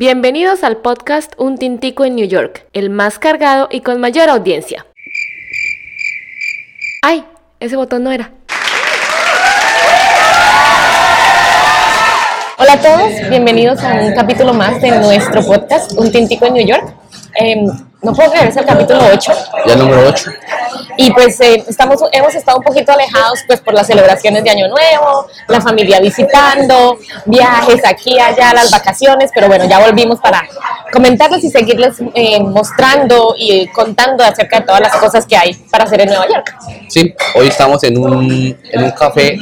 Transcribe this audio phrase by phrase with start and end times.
[0.00, 4.86] Bienvenidos al podcast Un Tintico en New York, el más cargado y con mayor audiencia.
[7.02, 7.24] ¡Ay!
[7.58, 8.30] Ese botón no era.
[12.58, 16.64] Hola a todos, bienvenidos a un capítulo más de nuestro podcast Un Tintico en New
[16.64, 16.94] York.
[17.34, 17.66] Em,
[18.00, 19.32] no puedo creer, es el capítulo 8.
[19.66, 20.30] Ya el número 8.
[20.98, 24.68] Y pues eh, estamos, hemos estado un poquito alejados pues por las celebraciones de Año
[24.68, 30.48] Nuevo, la familia visitando, viajes aquí, allá, las vacaciones, pero bueno, ya volvimos para
[30.92, 35.84] comentarles y seguirles eh, mostrando y contando acerca de todas las cosas que hay para
[35.84, 36.56] hacer en Nueva York.
[36.88, 39.38] Sí, hoy estamos en un, en un café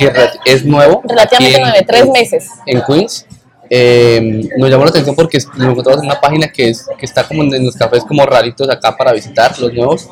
[0.00, 0.12] que
[0.44, 1.02] es nuevo.
[1.04, 2.48] Relativamente nueve, tres meses.
[2.66, 3.27] En Queens.
[3.70, 7.24] Eh, nos llamó la atención porque lo encontramos en una página que, es, que está
[7.28, 10.08] como en los cafés como raritos acá para visitar, los nuevos.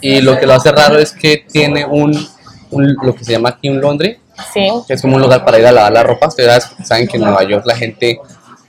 [0.00, 2.10] Y lo que lo hace raro es que tiene un,
[2.70, 4.18] un- lo que se llama aquí un laundry,
[4.52, 6.26] Sí, que es como un lugar para ir a lavar la ropa.
[6.26, 8.18] Ustedes saben que en Nueva York la gente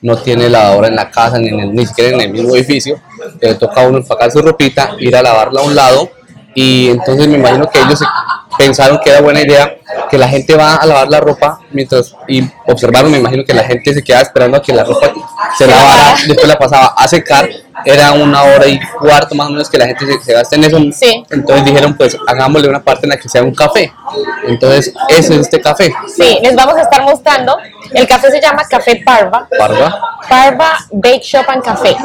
[0.02, 3.02] no tiene lavadora en la casa ni, en el- ni siquiera en el mismo edificio.
[3.42, 6.10] Le toca a uno empacar su ropita, ir a lavarla a un lado.
[6.56, 8.02] Y entonces me imagino que ellos
[8.58, 9.76] pensaron que era buena idea
[10.10, 13.64] que la gente va a lavar la ropa mientras y observaron, me imagino que la
[13.64, 15.12] gente se quedaba esperando a que la ropa
[15.58, 17.50] se lavara, después la pasaba a secar,
[17.86, 20.64] era una hora y cuarto más o menos que la gente se, se gasta en
[20.64, 20.80] eso.
[20.94, 21.24] Sí.
[21.30, 23.92] Entonces dijeron, pues hagámosle una parte en la que sea un café.
[24.48, 25.94] Entonces, ese es este café.
[26.08, 27.58] sí, les vamos a estar mostrando.
[27.94, 29.48] El café se llama Café Parva.
[29.58, 30.00] Barba.
[30.28, 31.96] Parva Bake Shop and Café.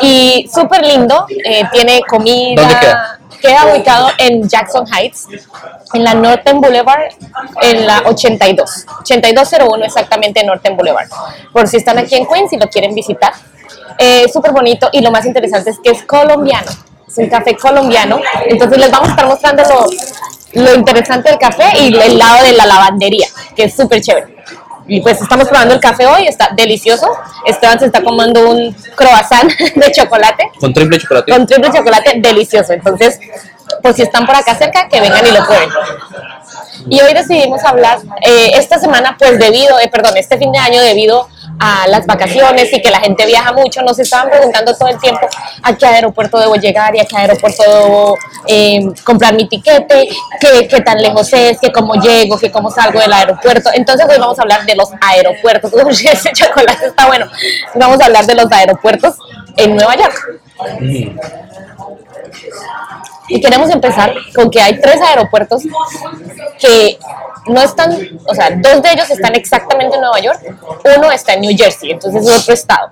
[0.00, 2.62] Y súper lindo, eh, tiene comida.
[2.62, 3.17] ¿Dónde queda?
[3.40, 5.26] Queda ubicado en Jackson Heights,
[5.94, 7.12] en la Norton Boulevard,
[7.62, 8.86] en la 82.
[9.00, 11.08] 8201 exactamente Norton Boulevard.
[11.52, 13.32] Por si están aquí en Queens y lo quieren visitar.
[13.98, 16.70] Eh, súper bonito y lo más interesante es que es colombiano.
[17.06, 18.20] Es un café colombiano.
[18.46, 22.52] Entonces les vamos a estar mostrando lo, lo interesante del café y el lado de
[22.52, 24.36] la lavandería, que es súper chévere.
[24.88, 27.06] Y pues estamos probando el café hoy, está delicioso.
[27.44, 31.30] Esteban se está comiendo un croissant de chocolate Con triple chocolate.
[31.30, 32.72] con triple chocolate delicioso.
[32.72, 33.20] Entonces,
[33.82, 35.68] pues si están por acá cerca, que vengan y lo prueben.
[36.88, 40.80] Y hoy decidimos hablar, eh, esta semana, pues debido, eh, perdón, este fin de año,
[40.80, 44.98] debido a las vacaciones y que la gente viaja mucho, nos estaban preguntando todo el
[44.98, 45.26] tiempo
[45.62, 50.08] a qué aeropuerto debo llegar y a qué aeropuerto debo eh, comprar mi tiquete,
[50.40, 53.70] qué, tan lejos es, que cómo llego, que cómo salgo del aeropuerto.
[53.74, 55.72] Entonces hoy vamos a hablar de los aeropuertos.
[55.84, 57.26] Uy, ese chocolate está bueno.
[57.74, 59.16] Vamos a hablar de los aeropuertos
[59.56, 60.40] en Nueva York.
[63.28, 65.62] Y queremos empezar con que hay tres aeropuertos
[66.58, 66.98] que
[67.48, 67.92] no están,
[68.26, 70.40] o sea, dos de ellos están exactamente en Nueva York,
[70.96, 72.88] uno está en New Jersey, entonces es otro estado,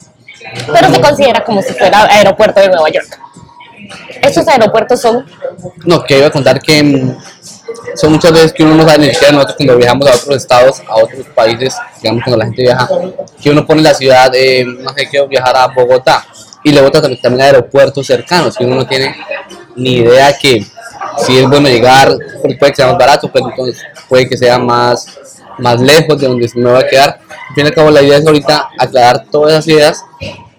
[0.72, 3.20] pero se considera como si fuera aeropuerto de Nueva York.
[4.22, 5.24] Estos aeropuertos son,
[5.84, 7.18] No, que iba a contar que mm,
[7.94, 10.82] son muchas veces que uno no sabe ni siquiera nosotros cuando viajamos a otros estados,
[10.88, 12.88] a otros países, digamos cuando la gente viaja,
[13.40, 16.26] que uno pone la ciudad, eh, no sé, quiero viajar a Bogotá
[16.64, 19.14] y luego también, también aeropuertos cercanos, que uno no tiene
[19.76, 20.66] ni idea que
[21.18, 24.58] si es bueno llegar, pues puede que sea más barato, pero entonces puede que sea
[24.58, 25.20] más,
[25.58, 27.18] más lejos de donde me va a quedar.
[27.48, 30.04] Al fin y al cabo, la idea es ahorita aclarar todas esas ideas.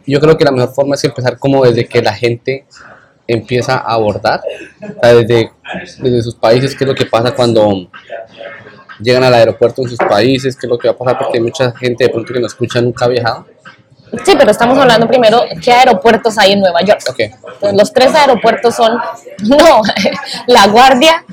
[0.05, 2.65] Yo creo que la mejor forma es empezar como desde que la gente
[3.27, 4.41] empieza a abordar,
[5.01, 5.51] desde,
[5.99, 7.89] desde sus países, qué es lo que pasa cuando
[8.99, 11.43] llegan al aeropuerto en sus países, qué es lo que va a pasar, porque hay
[11.43, 13.45] mucha gente de pronto que no escucha nunca ha viajado.
[14.25, 17.01] Sí, pero estamos hablando primero qué aeropuertos hay en Nueva York.
[17.09, 18.97] Ok, Entonces, los tres aeropuertos son,
[19.43, 19.81] no,
[20.47, 21.23] La Guardia,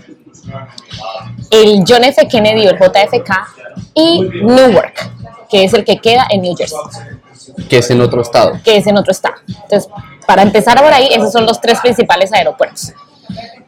[1.51, 2.27] el John F.
[2.29, 3.31] Kennedy o el JFK
[3.95, 5.11] y Newark,
[5.49, 6.79] que es el que queda en New Jersey.
[7.69, 8.59] que es en otro estado.
[8.65, 9.37] que es en otro estado.
[9.47, 9.89] Entonces,
[10.27, 12.93] para empezar por ahí, esos son los tres principales aeropuertos.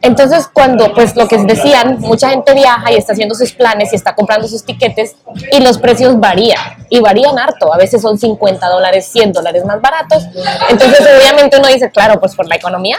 [0.01, 3.95] Entonces, cuando, pues lo que decían, mucha gente viaja y está haciendo sus planes y
[3.95, 5.15] está comprando sus tiquetes
[5.51, 6.59] y los precios varían,
[6.89, 10.23] y varían harto, a veces son 50 dólares, 100 dólares más baratos.
[10.69, 12.97] Entonces, obviamente uno dice, claro, pues por la economía,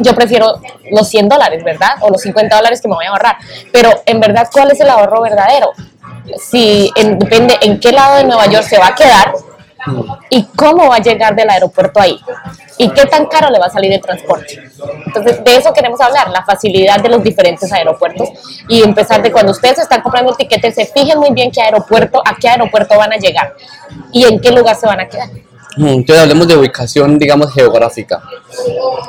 [0.00, 0.60] yo prefiero
[0.90, 1.90] los 100 dólares, ¿verdad?
[2.00, 3.36] O los 50 dólares que me voy a ahorrar.
[3.72, 5.72] Pero en verdad, ¿cuál es el ahorro verdadero?
[6.38, 9.32] Si en- depende en qué lado de Nueva York se va a quedar
[10.28, 12.18] y cómo va a llegar del aeropuerto ahí
[12.78, 14.58] y qué tan caro le va a salir el transporte.
[15.06, 18.28] Entonces, de eso queremos hablar, la facilidad de los diferentes aeropuertos
[18.68, 22.22] y empezar de cuando ustedes están comprando el tiquete, se fijen muy bien qué aeropuerto,
[22.24, 23.54] a qué aeropuerto van a llegar
[24.12, 25.28] y en qué lugar se van a quedar.
[25.76, 28.20] Mm, Entonces hablemos de ubicación, digamos, geográfica.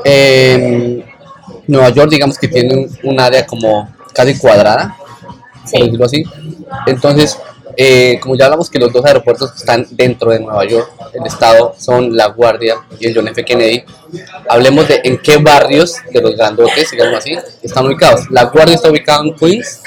[0.04, 1.04] En
[1.68, 5.80] Nueva York, digamos que tiene un, un área como casi cuadrada, por Sí.
[5.82, 6.24] decirlo así.
[6.88, 7.40] Entonces,
[7.84, 11.74] eh, como ya hablamos que los dos aeropuertos están dentro de Nueva York, el estado,
[11.80, 13.44] son La Guardia y el John F.
[13.44, 13.84] Kennedy,
[14.48, 18.30] hablemos de en qué barrios de los grandotes, digamos así, están ubicados.
[18.30, 19.82] La Guardia está ubicada en Queens,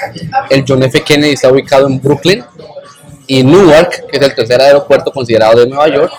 [0.49, 1.01] el John F.
[1.03, 2.43] Kennedy está ubicado en Brooklyn
[3.27, 6.11] Y Newark, que es el tercer aeropuerto considerado de Nueva York,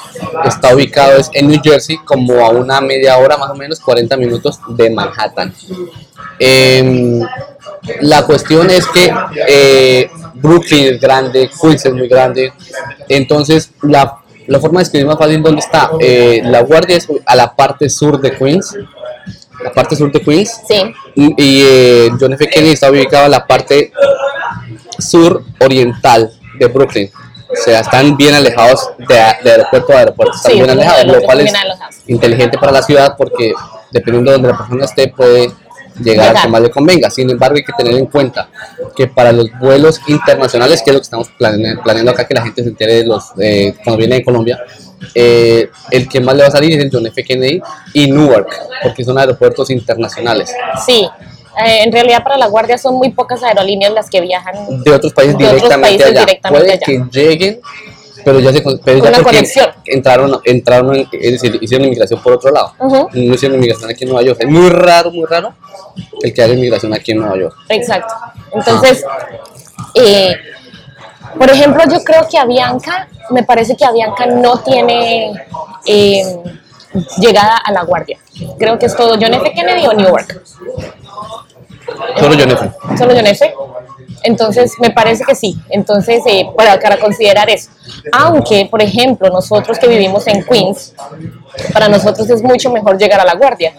[0.46, 4.58] está ubicado en New Jersey, como a una media hora más o menos, 40 minutos
[4.68, 5.52] de Manhattan.
[6.38, 7.20] Em,
[8.00, 9.12] la cuestión es que
[9.46, 10.10] eh,
[10.40, 12.52] Brooklyn es grande, Queens es muy grande,
[13.08, 15.90] entonces la, la forma de escribir más fácil dónde está.
[16.00, 18.76] Eh, la guardia es a la parte sur de Queens,
[19.62, 20.82] la parte sur de Queens, Sí,
[21.14, 22.48] y, y, eh, John F.
[22.48, 23.92] Kennedy está ubicado en la parte
[24.98, 27.10] sur oriental de Brooklyn.
[27.48, 31.22] O sea, están bien alejados de, de aeropuerto a aeropuerto, están Sí, bien alejados, lo
[31.22, 31.52] cual es
[32.06, 33.54] inteligente para la ciudad porque
[33.92, 35.50] dependiendo de donde la persona esté puede
[35.98, 36.42] llegar al Llegar.
[36.44, 37.10] que más le convenga.
[37.10, 38.48] Sin embargo, hay que tener en cuenta
[38.94, 42.42] que para los vuelos internacionales, que es lo que estamos plane- planeando acá, que la
[42.42, 44.58] gente se entere de los eh, cuando viene de Colombia,
[45.14, 47.22] eh, el que más le va a salir es el John F.
[47.22, 47.60] Kennedy
[47.94, 48.48] y Newark,
[48.82, 50.52] porque son aeropuertos internacionales.
[50.86, 51.06] sí.
[51.58, 55.14] Eh, en realidad para la Guardia son muy pocas aerolíneas las que viajan de otros
[55.14, 56.20] países De otros directamente países allá.
[56.26, 56.84] directamente Puede allá.
[56.84, 57.60] que lleguen,
[58.26, 59.44] pero ya se pero ya porque
[59.84, 62.72] entraron, entraron, en- es decir, hicieron inmigración por otro lado.
[62.80, 64.38] No hicieron inmigración aquí en Nueva York.
[64.40, 65.54] Es muy raro, muy raro
[66.20, 67.54] el que haga inmigración aquí en Nueva York.
[67.68, 68.12] Exacto.
[68.52, 69.04] Entonces,
[69.94, 70.34] eh,
[71.38, 75.30] por ejemplo, yo creo que Avianca, me parece que Avianca no tiene
[75.86, 76.24] eh,
[77.20, 78.18] llegada a la Guardia.
[78.58, 79.52] Creo que es todo John F.
[79.54, 80.42] Kennedy o Newark.
[82.18, 82.70] Solo John F.
[82.98, 83.54] Solo John F.
[84.22, 85.56] Entonces, me parece que sí.
[85.68, 87.70] Entonces, eh, para, para considerar eso.
[88.12, 90.94] Aunque, por ejemplo, nosotros que vivimos en Queens,
[91.72, 93.72] para nosotros es mucho mejor llegar a la Guardia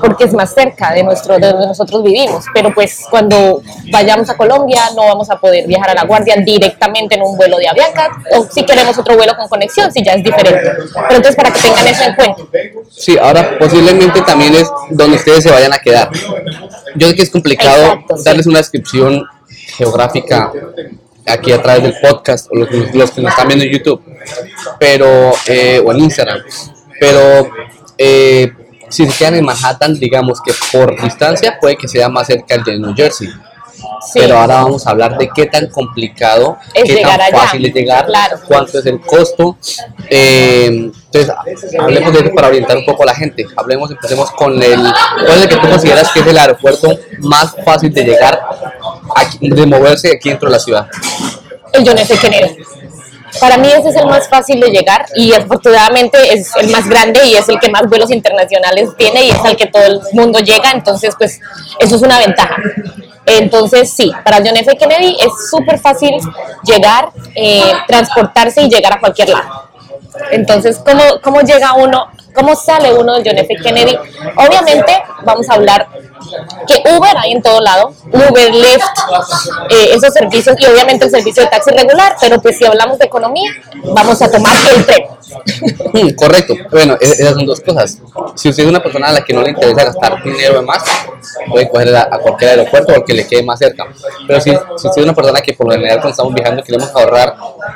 [0.00, 2.44] porque es más cerca de, nuestro, de donde nosotros vivimos.
[2.52, 7.14] Pero pues cuando vayamos a Colombia no vamos a poder viajar a La Guardia directamente
[7.14, 10.24] en un vuelo de Avianca o si queremos otro vuelo con conexión, si ya es
[10.24, 10.60] diferente.
[10.60, 12.42] Pero entonces para que tengan eso en cuenta.
[12.90, 16.10] Sí, ahora posiblemente también es donde ustedes se vayan a quedar.
[16.96, 18.24] Yo sé que es complicado Exacto, sí.
[18.24, 19.24] darles una descripción
[19.76, 20.52] geográfica
[21.26, 24.02] aquí a través del podcast o los, que nos están viendo en YouTube,
[24.78, 26.40] pero eh, o en Instagram,
[27.00, 27.48] pero
[27.98, 28.52] eh,
[28.88, 32.64] si se quedan en Manhattan, digamos que por distancia puede que sea más cerca el
[32.64, 33.28] de New Jersey.
[34.12, 34.18] Sí.
[34.20, 37.36] Pero ahora vamos a hablar de qué tan complicado, Es qué tan allá.
[37.38, 38.38] fácil es llegar, Claro.
[38.46, 39.56] cuánto es el costo.
[40.10, 41.32] Eh, entonces,
[41.78, 43.46] hablemos de eso para orientar un poco a la gente.
[43.56, 44.80] Hablemos, empecemos con el,
[45.24, 48.40] ¿cuál es el que tú consideras que es el aeropuerto más fácil de llegar,
[49.16, 50.86] aquí- de moverse aquí dentro de la ciudad?
[51.72, 52.16] el John F.
[52.18, 52.56] Kennedy.
[53.40, 57.18] Para mí ese es el más fácil de llegar y afortunadamente es el más grande
[57.26, 60.38] y es el que más vuelos internacionales tiene y es al que todo el mundo
[60.38, 61.40] llega, entonces pues
[61.80, 62.54] eso es una ventaja.
[63.26, 64.76] Entonces sí, para John F.
[64.76, 66.14] Kennedy es súper fácil
[66.64, 69.68] llegar, eh, transportarse y llegar a cualquier lado.
[70.30, 73.56] Entonces, ¿cómo, ¿cómo llega uno, cómo sale uno del John F.
[73.56, 73.96] Kennedy?
[74.36, 75.88] Obviamente vamos a hablar
[76.66, 78.82] que Uber hay en todo lado, Uber, Lyft,
[79.70, 83.06] eh, esos servicios y obviamente el servicio de taxi regular, pero pues si hablamos de
[83.06, 83.50] economía,
[83.84, 85.04] vamos a tomar el tren.
[85.92, 86.54] Mm, correcto.
[86.70, 87.98] Bueno, es- esas son dos cosas.
[88.34, 90.82] Si usted es una persona a la que no le interesa gastar dinero de más,
[91.48, 93.84] puede coger a, cualquier aeropuerto o el que le quede más cerca.
[94.26, 96.90] Pero si, si usted es una persona que por lo general cuando estamos viajando queremos
[96.94, 97.34] ahorrar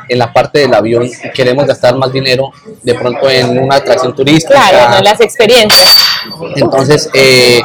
[0.08, 2.50] en la parte del avión y queremos gastar más dinero
[2.82, 5.00] de pronto en una atracción turística, Claro, ¿no?
[5.02, 5.94] las experiencias.
[6.56, 7.60] entonces, eh,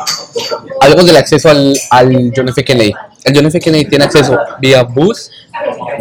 [0.80, 2.64] hablemos del acceso al, al John F.
[2.64, 2.94] Kennedy.
[3.24, 3.60] El John F.
[3.60, 5.32] Kennedy tiene acceso vía bus,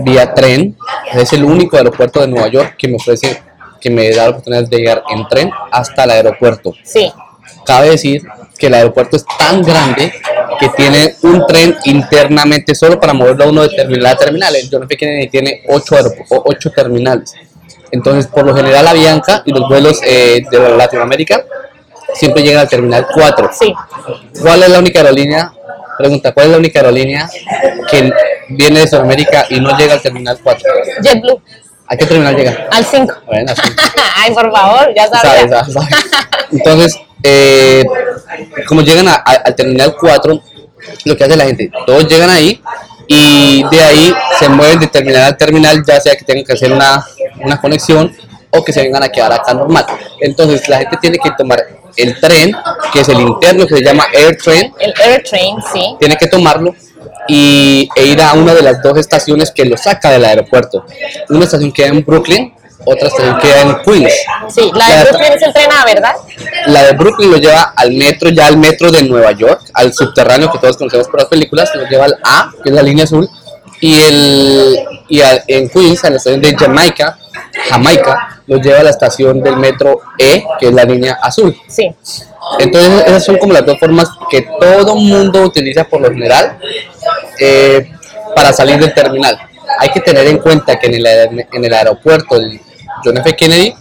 [0.00, 0.76] vía tren.
[1.12, 3.40] Es el único aeropuerto de Nueva York que me ofrece,
[3.82, 6.73] que me da la oportunidad de llegar en tren hasta el aeropuerto.
[6.85, 7.12] Sí,
[7.66, 8.23] Cabe decir
[8.59, 10.12] que el aeropuerto es tan grande
[10.59, 14.54] que tiene un tren internamente solo para moverlo a uno de terminal a terminal.
[14.56, 14.97] El John F.
[14.97, 15.97] Kennedy tiene ocho,
[16.28, 17.35] ocho terminales.
[17.90, 21.45] Entonces, por lo general, la Bianca y los vuelos eh, de Latinoamérica
[22.14, 23.50] siempre llegan al terminal 4.
[23.52, 23.75] sí.
[24.40, 25.52] ¿Cuál es la única aerolínea?
[25.99, 27.28] Pregunta, ¿cuál es la única aerolínea
[27.90, 28.11] que
[28.49, 30.71] viene de Sudamérica y no llega al terminal 4?
[31.02, 31.42] JetBlue,
[31.88, 32.66] ¿A qué terminal llega?
[32.70, 33.14] al 5.
[33.26, 33.62] Bueno, así.
[34.16, 35.50] Ay, por favor, ya Sabe, sabes.
[35.50, 35.86] sabe, sabe.
[36.52, 37.84] Entonces, eh,
[38.66, 40.40] como llegan a- a- al terminal 4,
[41.04, 42.60] lo que hace la gente, todos llegan ahí
[43.06, 46.72] y de ahí se mueven de terminal a terminal, ya sea que tengan que hacer
[46.72, 47.04] una,
[47.40, 48.14] una conexión
[48.50, 49.84] o que se vengan a quedar acá normal.
[50.20, 51.62] Entonces, la gente tiene que tomar
[51.96, 52.52] el tren,
[52.92, 55.96] que es el interno, que se llama Air Train, El Air Train, sí.
[56.00, 56.74] tiene que tomarlo
[57.28, 60.85] y, e ir a una de las dos estaciones que lo saca del aeropuerto.
[61.28, 62.54] Una estación queda en Brooklyn,
[62.85, 64.12] otra estación queda en Queens.
[64.49, 66.12] Sí, la de Brooklyn es el tren A, ¿verdad?
[66.66, 70.50] La de Brooklyn lo lleva al metro, ya al metro de Nueva York, al subterráneo
[70.50, 73.28] que todos conocemos por las películas, lo lleva al A, que es la línea azul,
[73.81, 74.78] y, el,
[75.09, 77.19] y a- en Queens, a la estación de Jamaica,
[77.68, 81.56] Jamaica, lo lleva a la estación del metro E, que es la línea azul.
[81.68, 81.94] Sí.
[82.59, 86.59] Entonces esas son como las dos formas que todo mundo utiliza por lo general
[87.40, 87.90] eh,
[88.35, 89.38] para salir del terminal.
[89.78, 92.61] hay que tener en cuenta que en el, aer- en el aeropuerto del
[93.04, 93.35] John F.
[93.37, 93.75] Kennedy,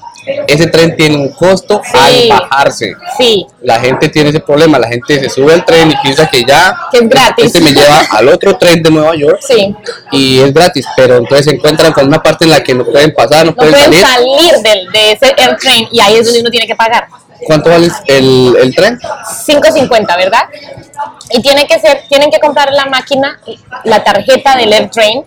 [0.48, 2.30] ese tren tiene un costo Sí.
[2.30, 2.94] al bajarse.
[3.18, 6.44] Sí, La gente tiene ese problema, la gente se sube al tren y piensa que
[6.44, 7.46] ya Que es gratis.
[7.46, 9.76] este me lleva al otro tren de Nueva York sí.
[10.12, 13.14] y es gratis, pero entonces se encuentran con una parte en la que no pueden
[13.14, 14.06] pasar, no, No pueden, pueden salir.
[14.06, 17.08] salir del, de ese airtrain y ahí es donde uno tiene que pagar.
[17.48, 19.00] ¿Cuánto vale el, el tren?
[19.00, 20.44] 5.50, ¿verdad?
[21.32, 23.40] Y tiene que ser, tienen que comprar la máquina
[23.84, 25.24] la tarjeta del AirTrain,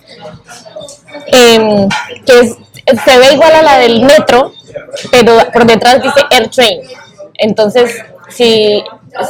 [1.26, 1.88] em,
[2.26, 2.56] que es-
[3.04, 4.52] se ve igual a la del metro,
[5.10, 6.80] pero por detrás dice AirTrain.
[7.36, 7.96] Entonces,
[8.30, 8.82] si,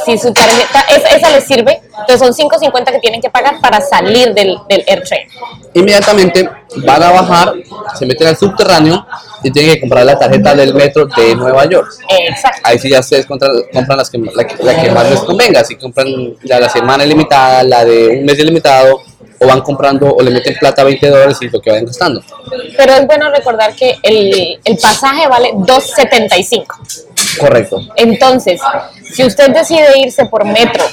[0.05, 3.81] si su tarjeta, esa, esa les sirve, entonces son 5.50 que tienen que pagar para
[3.81, 5.27] salir del, del AirTrain.
[5.73, 7.53] Inmediatamente van a bajar,
[7.97, 9.05] se meten al subterráneo
[9.43, 11.87] y tienen que comprar la tarjeta del metro de Nueva York.
[12.09, 12.61] Exacto.
[12.63, 15.63] Ahí sí ya ustedes compran, compran las que, la, que- la que más les convenga,
[15.63, 16.07] si compran
[16.43, 18.99] la de la semana ilimitada, la de un mes ilimitado,
[19.39, 22.21] o van comprando o le meten plata a 20 dólares y lo que vayan gastando.
[22.77, 26.65] Pero es bueno recordar que el, el pasaje vale 2.75.
[27.39, 27.81] Correcto.
[27.97, 28.61] Entonces,
[29.13, 30.83] si usted decide irse por metro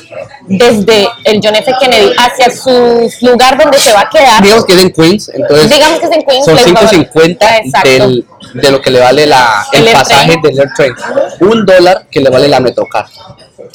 [0.42, 1.72] desde el John F.
[1.80, 5.70] Kennedy hacia su lugar donde se va a quedar, Digamos que es en Queens, entonces
[5.70, 7.88] digamos que es en Queens, son les va a- 5.50 Exacto.
[7.88, 10.94] del, de lo que le vale la, el, pasaje del Air Train.
[11.40, 13.06] Un dólar que le vale la Metrocar,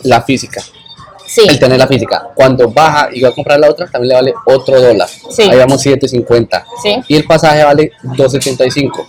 [0.03, 0.61] la física.
[1.27, 2.29] Sí, el tener la física.
[2.33, 5.09] Cuando baja y va a comprar la otra, también le vale otro dólar.
[5.29, 5.43] Sí.
[5.43, 6.63] Ahí vamos 7.50.
[6.81, 6.95] Sí.
[7.07, 9.05] Y el pasaje vale 2.75.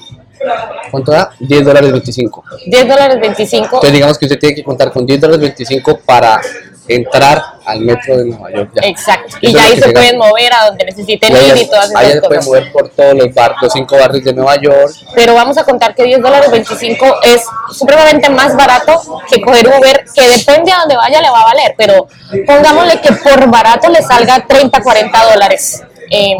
[0.90, 1.30] ¿Cuánto da?
[1.38, 2.44] 10 dólares 25.
[2.66, 3.64] 10 dólares 25.
[3.64, 6.40] Entonces digamos que usted tiene que contar con 10 dólares 25 para
[6.88, 8.70] entrar al metro de Nueva York.
[8.74, 8.88] ya.
[8.88, 9.28] Exacto.
[9.28, 12.06] Eso Y ya ahí se pueden mover a donde necesiten ahí ir y todas ahí
[12.06, 12.46] esas se pueden cosas.
[12.46, 14.92] mover por todos los, bar, los cinco barrios de Nueva York.
[15.14, 20.04] Pero vamos a contar que 10 dólares 25 es supremamente más barato que coger Uber,
[20.14, 22.08] que depende a donde vaya le va a valer, pero
[22.46, 25.82] pongámosle que por barato le salga 30, 40 dólares.
[26.10, 26.36] Eh,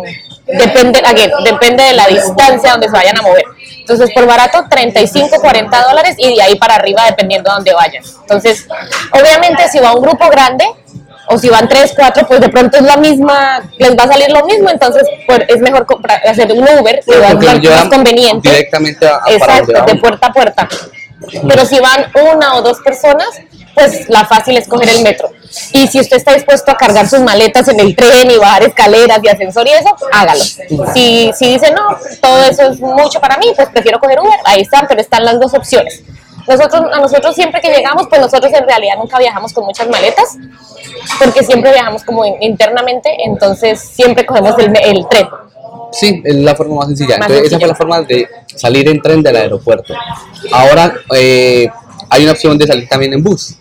[0.46, 3.44] depende, again, depende de la distancia donde se vayan a mover.
[3.88, 8.02] Entonces, por barato, 35, 40 dólares y de ahí para arriba dependiendo a dónde vayan.
[8.20, 8.66] Entonces,
[9.12, 10.66] obviamente, si va un grupo grande,
[11.30, 14.30] o si van 3, 4, pues de pronto es la misma, les va a salir
[14.30, 18.50] lo mismo, entonces pues, es mejor comprar, hacer un Uber, que va más conveniente.
[18.50, 20.68] Directamente a, a Exacto, de puerta a puerta.
[21.48, 23.28] Pero si van una o dos personas,
[23.78, 25.30] pues la fácil es coger el metro.
[25.72, 29.20] Y si usted está dispuesto a cargar sus maletas en el tren y bajar escaleras
[29.22, 30.42] y ascensor y eso, hágalo.
[30.92, 34.60] Si, si dice, no, todo eso es mucho para mí, pues prefiero coger Uber, ahí
[34.62, 36.02] están, pero están las dos opciones.
[36.46, 40.36] Nosotros, a nosotros siempre que llegamos, pues nosotros en realidad nunca viajamos con muchas maletas,
[41.18, 45.28] porque siempre viajamos como in- internamente, entonces siempre cogemos el, el tren.
[45.92, 47.18] Sí, es la forma más sencilla.
[47.18, 47.58] Más Entonces, esa sencilla.
[47.58, 49.94] fue la forma de salir en tren del aeropuerto.
[50.52, 51.68] Ahora eh,
[52.10, 53.54] hay una opción de salir también en bus.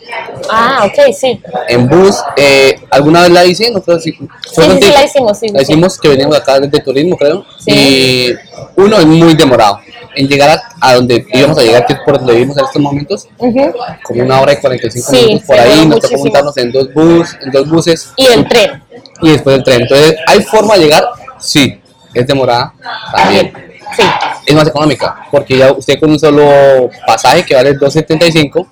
[0.50, 1.42] Ah, ok, sí.
[1.68, 3.72] En bus, eh, ¿alguna vez la hice?
[3.72, 4.28] No creo si fue
[4.66, 5.64] Sí, sí, la hicimos, sí, La sí.
[5.64, 7.46] hicimos que veníamos acá desde turismo, creo.
[7.60, 7.72] Sí.
[7.72, 8.36] Y
[8.76, 9.80] uno es muy demorado.
[10.16, 12.82] En llegar a, a donde íbamos a llegar, que es por donde vivimos en estos
[12.82, 16.94] momentos, como una hora y 45 Sí, minutos por ahí, nos tocó montarnos en dos,
[16.94, 18.82] bus, en dos buses Y el tren.
[19.22, 19.82] y después el tren.
[19.84, 21.06] Entonces, ¿hay forma de llegar?
[21.40, 21.80] Sí.
[22.16, 22.74] ¿Es demorada?
[23.16, 23.54] También.
[23.98, 24.04] Sí.
[24.46, 28.66] Es más económica, porque ya usted con un solo pasaje que vale 2.75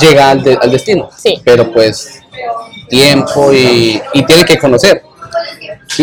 [0.00, 1.08] llega al, de- al destino.
[1.16, 1.40] Sí.
[1.44, 2.20] Pero pues
[2.88, 5.02] tiempo y, y tiene que conocer.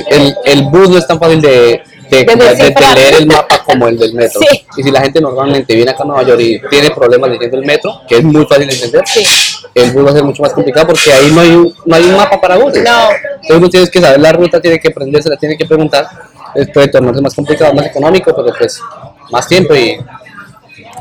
[0.09, 3.97] El, el bus no es tan fácil de, de, De leer el mapa como el
[3.97, 4.39] del metro.
[4.49, 4.65] Sí.
[4.77, 7.65] Y si la gente normalmente viene acá a Nueva York y tiene problemas leyendo el
[7.65, 9.23] metro, que es muy fácil de entender, Sí.
[9.73, 12.03] El bus va a ser mucho más complicado porque ahí no hay un, no hay
[12.03, 12.83] un mapa para buses.
[12.83, 13.09] No.
[13.11, 16.07] Entonces uno tiene que saber la ruta, tiene que aprenderse, la tiene que preguntar.
[16.47, 18.79] Entonces puede tornarse más complicado, más económico, pero pues
[19.31, 19.99] más tiempo y,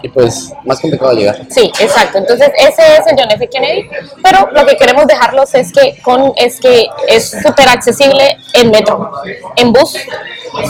[0.02, 1.38] y pues más complicado llegar.
[1.50, 2.18] Sí, exacto.
[2.18, 3.48] Entonces, ese es el John F.
[3.48, 3.88] Kennedy.
[4.22, 9.10] Pero lo que queremos dejarlos es que con es que es súper accesible en metro,
[9.56, 9.96] en bus,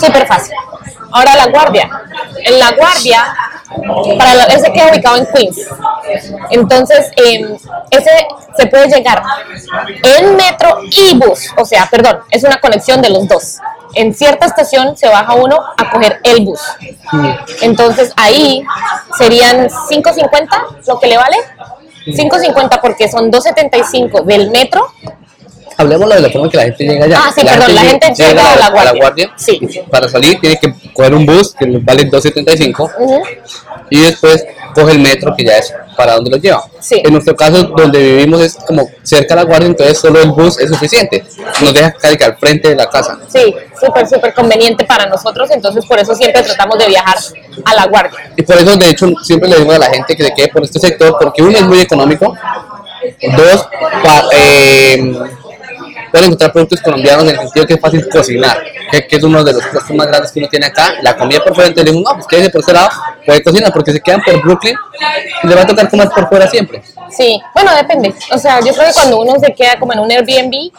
[0.00, 0.54] súper fácil.
[1.12, 1.88] Ahora la guardia.
[2.44, 3.34] En la guardia,
[4.18, 5.56] para la- ese queda ubicado en Queens.
[6.50, 7.56] Entonces, em,
[7.90, 8.10] ese
[8.56, 9.22] se puede llegar
[10.18, 11.50] en metro y bus.
[11.56, 13.58] O sea, perdón, es una conexión de los dos.
[13.94, 16.60] En cierta estación se baja uno a coger el bus.
[17.62, 18.62] Entonces ahí
[19.16, 21.36] serían 5.50 lo que le vale.
[22.06, 24.92] 5.50 porque son 2.75 del metro.
[25.80, 27.20] Hablemos de la forma que la gente llega allá.
[27.24, 29.30] Ah, sí, perdón, la gente llega a la guardia.
[29.36, 29.60] Sí.
[29.90, 33.22] Para salir tiene que coger un bus que le vale 2.75 Ujú.
[33.88, 34.44] y después
[34.74, 36.64] coge el metro que ya es para donde lo lleva.
[36.80, 37.00] Sí.
[37.04, 40.58] En nuestro caso, donde vivimos es como cerca de la guardia, entonces solo el bus
[40.58, 41.24] es suficiente.
[41.60, 43.16] Nos deja que al frente de la casa.
[43.28, 45.48] Sí, súper, súper conveniente para nosotros.
[45.52, 47.16] Entonces por eso siempre tratamos de viajar
[47.64, 48.32] a la guardia.
[48.36, 50.64] Y por eso, de hecho, siempre le digo a la gente que se quede por
[50.64, 52.34] este sector, porque uno es muy económico,
[53.36, 53.68] dos,
[54.02, 55.14] pa- eh,
[56.10, 59.42] pueden encontrar productos colombianos en el sentido que es fácil cocinar, que, que es uno
[59.44, 60.94] de los costos más grandes que uno tiene acá.
[61.02, 62.88] La comida por fuera, entonces no, pues quédese por ese lado,
[63.26, 64.74] puede cocinar, porque se quedan por Brooklyn
[65.42, 66.82] y le va a tocar comer por fuera siempre.
[67.10, 68.14] Sí, bueno, depende.
[68.32, 70.70] O sea, yo creo que cuando uno se queda como en un Airbnb,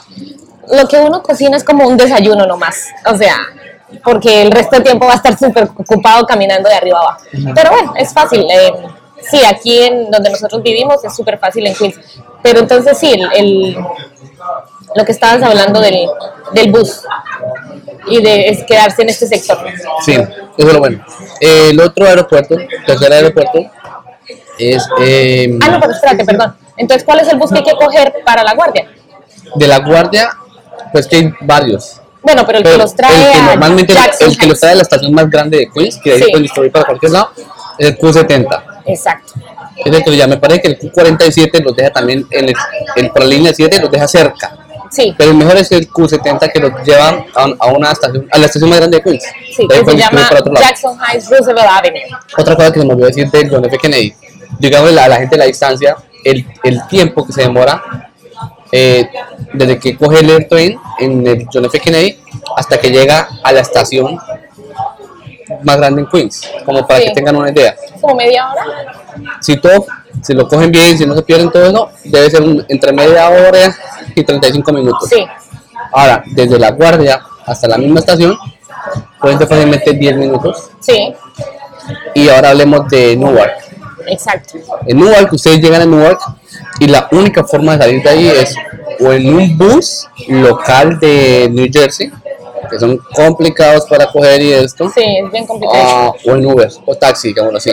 [0.71, 2.87] lo que uno cocina es como un desayuno nomás.
[3.11, 3.35] O sea,
[4.03, 7.21] porque el resto del tiempo va a estar súper ocupado caminando de arriba abajo.
[7.55, 8.45] Pero bueno, es fácil.
[8.51, 8.71] eh,
[9.29, 11.95] sí, aquí en donde nosotros vivimos es súper fácil en Queens.
[12.43, 13.77] Pero entonces sí, el, el-
[14.95, 16.07] lo que estabas hablando del,
[16.53, 17.01] del bus
[18.07, 19.57] y de es quedarse en este sector.
[20.05, 20.27] Sí, eso
[20.57, 21.03] es lo bueno.
[21.39, 22.55] El otro aeropuerto,
[22.85, 23.59] tercer aeropuerto,
[24.57, 26.55] es eh, Ah, no, pero espérate, perdón.
[26.77, 28.87] Entonces, ¿cuál es el bus que hay que coger para la guardia?
[29.55, 30.29] de la Guardia,
[30.91, 31.99] pues que hay varios.
[32.21, 34.81] Bueno, pero el que los trae el que normalmente el que los trae a la
[34.83, 36.29] estación más grande de Queens, que de ahí Sí.
[36.29, 37.31] pueden distribuir para cualquier lado,
[37.79, 38.63] es el Q70.
[38.85, 39.33] Exacto.
[39.83, 42.53] Es el que ya me parece que el Q47 los deja también en el,
[42.95, 44.55] en- por la línea 7 los deja cerca.
[44.91, 48.37] Sí, Pero el mejor es el Q70 que los lleva a, a una estación, a
[48.39, 49.23] la estación más grande de Queens.
[49.55, 50.29] sí, que se distribuir llama.
[50.59, 52.01] Jackson Heights Roosevelt Avenue.
[52.37, 53.77] Otra cosa que se me olvidó decir del John F.
[53.77, 54.13] Kennedy,
[54.59, 58.11] digamos a la gente de la distancia, el, el tiempo que se demora
[58.71, 59.07] eh,
[59.53, 61.79] desde que coge el airtrain en el John F.
[61.79, 62.19] Kennedy
[62.55, 64.17] hasta que llega a la estación
[65.63, 67.07] más grande en Queens, como para Sí.
[67.07, 67.75] que tengan una idea.
[67.99, 68.63] Como media hora.
[69.41, 69.85] Si todo,
[70.21, 73.27] si lo cogen bien, si no se pierden todo eso, debe ser un- entre media
[73.29, 73.75] hora
[74.15, 75.09] y 35 minutos.
[75.09, 75.25] Sí,
[75.91, 78.37] Ahora, desde la guardia hasta la misma estación,
[79.19, 80.69] pueden ser fácilmente 10 minutos.
[80.79, 81.13] sí,
[82.13, 83.53] Y ahora hablemos de Newark.
[84.07, 84.57] exacto.
[84.85, 86.19] En Newark, ustedes llegan a Newark
[86.79, 88.55] y la única forma de salir de ahí es
[88.99, 92.11] o en un bus local de New Jersey,
[92.69, 96.13] que son complicados para coger y esto, Sí, es bien complicado.
[96.25, 97.71] o en Uber o taxi, digámoslo así,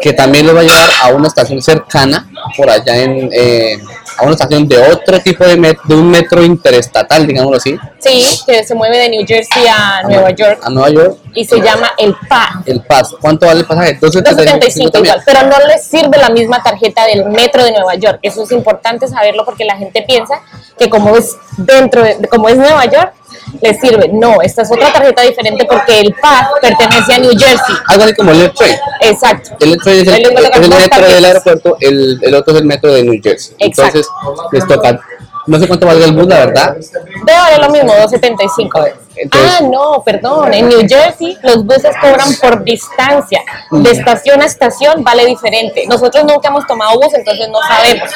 [0.00, 3.78] que también los va a llevar a una estación cercana, por allá en, eh,
[4.18, 8.24] a una estación de otro tipo de, met- de un metro interestatal, digámoslo así, Sí,
[8.46, 11.92] que se mueve de New Jersey a Nueva York a Nueva York, y se llama
[11.98, 12.62] el PA.
[12.66, 13.16] el paso.
[13.20, 13.94] ¿Cuánto vale el pasaje?
[14.00, 15.14] 275 también.
[15.14, 18.18] igual, pero no les sirve la misma tarjeta del metro de Nueva York.
[18.22, 20.34] Eso es importante saberlo porque la gente piensa
[20.78, 23.12] que como es dentro, de, como es Nueva York,
[23.60, 24.08] les sirve.
[24.12, 27.74] No, esta es otra tarjeta diferente porque el PA pertenece a New Jersey.
[27.88, 28.76] Algo así como el Airtrain.
[29.00, 29.50] Exacto.
[29.60, 33.02] El Airtrain es el, el metro del aeropuerto, el, el otro es el metro de
[33.04, 33.54] New Jersey.
[33.58, 33.98] Exacto.
[33.98, 34.06] Entonces,
[34.52, 35.00] les toca,
[35.46, 36.76] no sé cuánto valga el bus, la verdad.
[36.76, 38.86] Debe valer lo mismo, 275.
[39.14, 40.54] Entonces- ah, no, perdón.
[40.54, 43.42] En New Jersey los buses cobran por distancia.
[43.70, 45.84] De estación a estación vale diferente.
[45.86, 48.10] Nosotros nunca hemos tomado bus, entonces no sabemos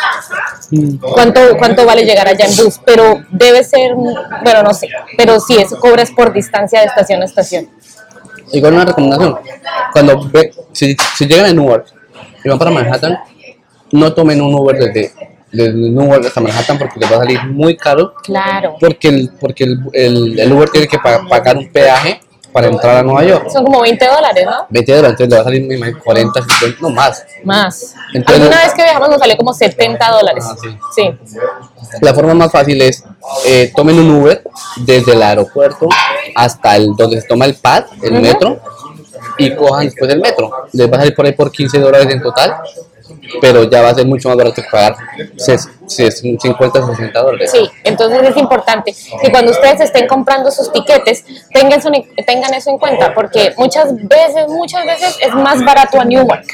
[1.14, 2.80] cuánto, cuánto vale llegar allá en bus.
[2.84, 4.88] Pero debe ser, bueno, no sé.
[5.16, 7.68] Pero sí, eso cobras por distancia de estación a estación.
[8.52, 9.38] Igual una recomendación.
[9.92, 11.86] Cuando ve, si, si llegan a Newark
[12.44, 13.18] y van para Manhattan,
[13.92, 15.12] no tomen un Uber desde,
[15.56, 18.14] desde Newark hasta Manhattan porque les va a salir muy caro.
[18.22, 18.76] Claro.
[18.80, 22.20] Porque el, porque el, el, el Uber tiene que pa- pagar un peaje
[22.52, 23.50] para entrar a Nueva York.
[23.50, 24.66] Son como 20 dólares, ¿no?
[24.70, 27.24] 20 dólares, entonces le va a salir me imagino, 40, 50, no más.
[27.44, 27.94] Más.
[28.14, 30.44] Entonces- Alguna vez que viajamos nos salió como 70 dólares.
[30.48, 30.68] Ah, sí.
[30.94, 31.10] Sí.
[32.00, 33.04] La forma más fácil es
[33.44, 34.42] eh, tomen un Uber
[34.78, 35.88] desde el aeropuerto
[36.34, 38.58] hasta el donde se toma el pad, el metro,
[39.38, 40.50] y cojan después el metro.
[40.72, 42.56] Les va a salir por ahí por 15 dólares en total,
[43.40, 44.96] pero ya va a ser mucho más barato que pagar
[45.86, 47.50] ses- 50 o 60 dólares.
[47.50, 52.52] Sí, entonces es importante que cuando ustedes estén comprando sus tiquetes tengan eso, en- tengan
[52.54, 56.44] eso en cuenta, porque muchas veces, muchas veces es más barato a Newark.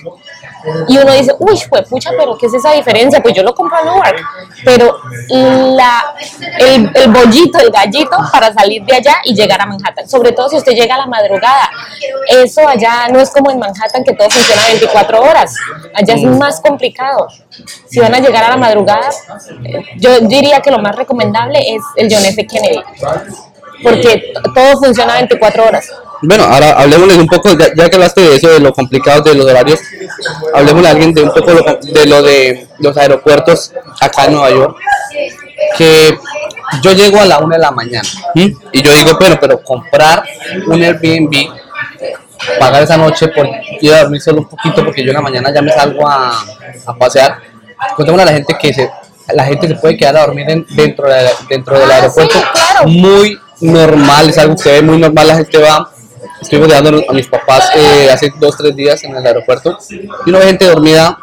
[0.86, 3.20] Y uno dice, uy, pues pucha, pero ¿qué es esa diferencia?
[3.20, 4.16] Pues yo lo compro a Newark.
[4.64, 4.96] Pero
[5.38, 6.14] la,
[6.60, 10.48] el, el bollito, el gallito para salir de allá y llegar a Manhattan, sobre todo
[10.48, 11.68] si usted llega a la madrugada.
[12.28, 15.52] Eso allá no es como en Manhattan que todo funciona 24 horas.
[15.94, 17.26] Allá es más complicado.
[17.88, 19.08] Si van a llegar a la madrugada,
[19.96, 22.46] yo diría que lo más recomendable es el John F.
[22.46, 22.80] Kennedy.
[23.82, 25.88] Porque todo funciona 24 horas.
[26.22, 29.34] Bueno, ahora hablemosles un poco, ya, ya que hablaste de eso, de lo complicado de
[29.34, 29.80] los horarios,
[30.54, 34.50] hablemosle a alguien de un poco lo- de lo de los aeropuertos acá en Nueva
[34.50, 34.76] York,
[35.76, 36.16] que
[36.80, 38.08] yo llego a la una de la mañana
[38.72, 40.22] y yo digo, bueno, pero comprar
[40.68, 41.32] un Airbnb,
[42.60, 43.48] pagar esa noche por
[43.80, 46.30] ir a dormir solo un poquito porque yo en la mañana ya me salgo a,
[46.86, 47.36] a pasear,
[47.96, 48.90] contémosle a la gente que se,
[49.34, 52.44] la gente se puede quedar a dormir en- dentro, de, dentro del Ah, aeropuerto sí,
[52.52, 52.88] claro.
[52.88, 55.88] muy normal, es algo que se ve muy normal, la gente va.
[56.40, 59.78] Estuvimos dejando a mis papás eh, hace dos, tres días en el aeropuerto
[60.26, 61.16] y uno ve gente dormida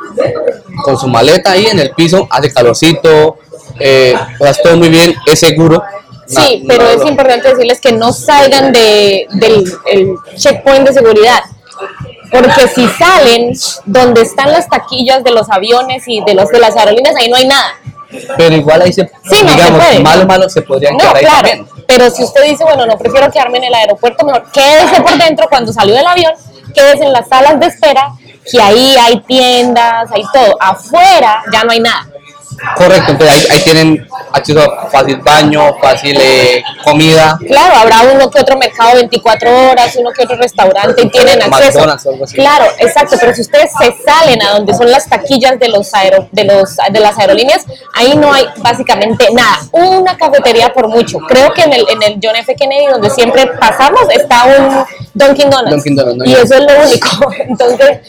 [0.83, 3.37] con su maleta ahí en el piso, hace calorcito,
[3.79, 4.13] eh,
[4.63, 5.83] todo muy bien, es seguro.
[6.25, 11.39] Sí, pero no- es importante decirles que no salgan de, del el checkpoint de seguridad.
[12.31, 13.51] Porque si salen
[13.85, 17.35] donde están las taquillas de los aviones y de los de las aerolíneas, ahí no
[17.37, 17.73] hay nada.
[18.37, 19.99] Pero igual ahí se, Sí, no, se digamos, puede.
[19.99, 21.35] malo, malo, se podrían No, quedar ahí claro.
[21.47, 21.67] también.
[21.87, 25.47] Pero si usted dice, bueno, no prefiero quedarme en el aeropuerto, mejor quédese por dentro
[25.49, 26.33] cuando salió del avión,
[26.73, 28.11] quédese en las salas de espera,
[28.51, 30.55] que ahí hay tiendas, hay todo.
[30.59, 32.07] Afuera ya no hay nada.
[32.75, 37.37] Correcto, entonces ahí, ahí tienen acceso a fácil baño, fácil eh, comida.
[37.47, 41.79] Claro, habrá uno que otro mercado 24 horas, uno que otro restaurante y tienen acceso.
[41.81, 42.35] Algo así.
[42.35, 46.27] Claro, exacto, pero si ustedes se salen a donde son las taquillas de los aero,
[46.31, 49.59] de los de las aerolíneas, ahí no hay básicamente nada.
[49.71, 51.19] Una cafetería por mucho.
[51.19, 52.55] Creo que en el, en el John F.
[52.55, 55.71] Kennedy, donde siempre pasamos, está un Dunkin' Donuts.
[55.71, 56.25] Dunkin' Donuts, ¿no?
[56.25, 57.33] y eso es lo único.
[57.39, 57.99] Entonces,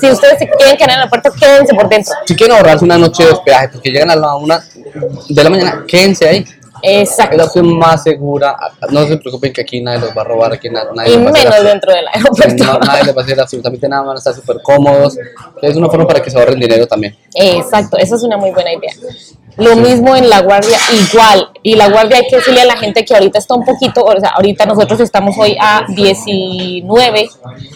[0.00, 2.14] si ustedes se quieren quedar en el aeropuerto, quédense por dentro.
[2.26, 4.62] Si quieren ahorrarse una noche de hospedaje porque llegan a la una
[5.28, 6.44] de la mañana, quédense ahí.
[6.82, 7.36] Es Exacto.
[7.38, 8.56] la opción más segura.
[8.90, 11.24] No se preocupen que aquí nadie los va a robar, aquí na- nadie Y les
[11.24, 12.64] va a hacer menos absolut- dentro del aeropuerto.
[12.64, 15.16] No, nadie les va a hacer absolutamente nada, van a estar súper cómodos.
[15.62, 17.16] Es una forma para que se ahorren dinero también.
[17.34, 18.92] Exacto, esa es una muy buena idea.
[19.56, 21.48] Lo mismo en la guardia, igual.
[21.62, 24.20] Y la guardia hay que decirle a la gente que ahorita está un poquito, o
[24.20, 27.28] sea, ahorita nosotros estamos hoy a 19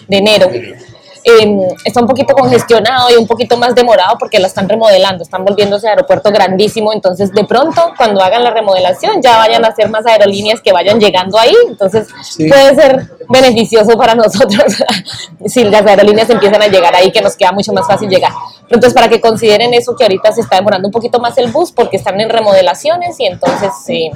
[0.08, 0.50] de enero.
[1.24, 5.44] Em, está un poquito congestionado y un poquito más demorado porque la están remodelando, están
[5.44, 9.88] volviendo ese aeropuerto grandísimo, entonces de pronto cuando hagan la remodelación ya vayan a ser
[9.90, 12.48] más aerolíneas que vayan llegando ahí, entonces Sí.
[12.48, 14.64] puede ser beneficioso para nosotros
[15.46, 18.32] si las aerolíneas empiezan a llegar ahí, que nos queda mucho más fácil llegar.
[18.32, 21.50] Pero Entonces, para que consideren eso, que ahorita se está demorando un poquito más el
[21.50, 24.10] bus porque están en remodelaciones y entonces eh,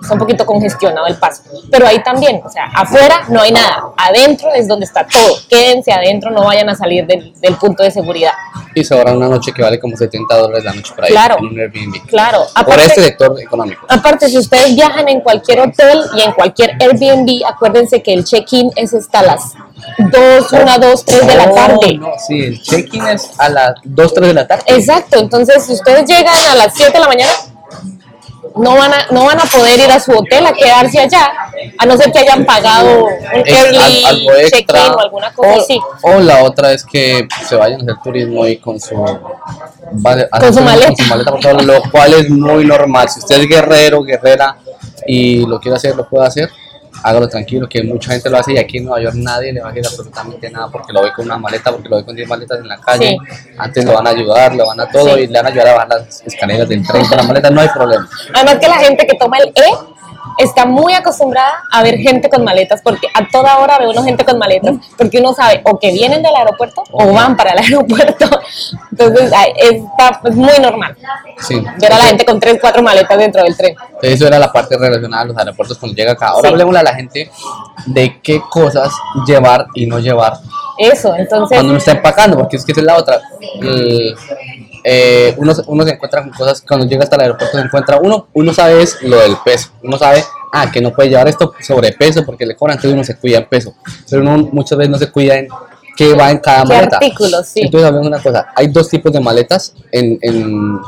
[0.00, 1.42] está un poquito congestionado el paso.
[1.70, 5.36] Pero ahí también, o sea, afuera no hay nada, adentro es donde está todo.
[5.48, 8.32] Quédense adentro, no vayan a salir del, del punto de seguridad.
[8.74, 11.36] Y ahorran una noche que vale como 70 dólares la noche por ahí Claro.
[11.38, 12.06] en un Airbnb.
[12.06, 13.86] Claro, Por aparte- este sector económico.
[13.88, 18.70] Aparte, si ustedes viajan en cualquier hotel y en cualquier Airbnb, acuérdense que el check-in
[18.76, 19.54] es hasta las
[19.98, 21.98] 2, 1, 2, 3 de la tarde.
[21.98, 24.64] no, sí, el check-in es a las 2, 3 de la tarde.
[24.68, 27.32] Exacto, entonces si ustedes llegan a las 7 de la mañana,
[28.58, 31.32] no van a, no van a poder ir a su hotel a quedarse allá,
[31.78, 33.12] a no ser que hayan pagado un
[33.46, 34.58] early al- algo extra.
[34.58, 35.80] check-in o alguna cosa o, así.
[36.02, 38.94] o la otra es que se vayan a hacer turismo y con su,
[39.92, 40.86] vale, hacer su maleta.
[40.88, 43.08] con su maleta por todo, lo cual es muy normal.
[43.08, 44.56] Si usted es guerrero, guerrera
[45.06, 46.50] y lo quiere hacer, lo puede hacer.
[47.02, 49.68] Hágalo tranquilo, que mucha gente lo hace y aquí en Nueva York nadie le va
[49.68, 52.28] a decir absolutamente nada porque lo ve con una maleta, porque lo ve con 10
[52.28, 53.16] maletas en la calle.
[53.56, 55.20] Antes lo van a ayudar, lo van a todo Sí.
[55.22, 57.60] y le van a ayudar a bajar las escaleras del tren con la maleta, no
[57.60, 58.08] hay problema.
[58.34, 59.97] Además que la gente que toma el E
[60.38, 64.24] está muy acostumbrada a ver gente con maletas, porque a toda hora ve uno gente
[64.24, 68.26] con maletas, porque uno sabe o que vienen del aeropuerto o van para el aeropuerto.
[68.92, 70.96] Entonces está, es muy normal
[71.40, 71.62] Sí.
[71.80, 73.74] ver a la gente con tres, cuatro maletas dentro del tren.
[74.02, 76.28] Eso era la parte relacionada a los aeropuertos cuando llega acá.
[76.28, 76.52] Ahora Sí.
[76.54, 77.30] hablemos a la gente
[77.86, 78.92] de qué cosas
[79.26, 80.34] llevar y no llevar
[80.78, 81.56] Eso, entonces...
[81.56, 83.20] cuando uno está empacando, porque es que esa es la otra.
[83.60, 84.14] El-
[84.84, 87.98] eh, uno, se- uno se encuentra con cosas, cuando llega hasta el aeropuerto se encuentra,
[88.00, 91.52] uno, uno sabe es lo del peso, uno sabe, ah, que no puede llevar esto
[91.60, 93.74] sobrepeso porque le cobran, entonces uno se cuida el peso,
[94.08, 95.48] pero uno muchas veces no se cuida en
[95.96, 96.96] qué va en cada ¿Qué maleta.
[96.96, 97.46] artículos?
[97.46, 97.60] Sí.
[97.62, 100.78] Entonces hablemos una cosa, hay dos tipos de maletas en, en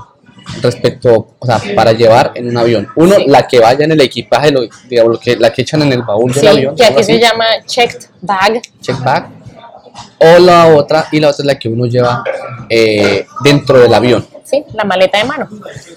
[0.62, 2.88] respecto, o sea, para llevar en un avión.
[2.96, 3.24] Uno, Sí.
[3.28, 6.02] la que vaya en el equipaje, lo, digamos, lo que, la que echan en el
[6.02, 6.74] baúl del Sí, avión.
[6.76, 8.60] que aquí se llama checked bag.
[8.80, 9.28] check bag
[10.18, 12.22] o la otra y la otra es la que uno lleva
[12.68, 15.48] eh, dentro del avión Sí, la maleta de mano.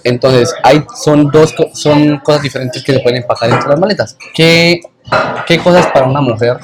[0.04, 4.18] entonces hay son dos son cosas diferentes que se pueden empacar dentro de las maletas
[4.34, 4.80] ¿qué,
[5.48, 6.58] qué cosas para una mujer